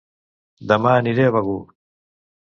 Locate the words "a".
1.27-1.33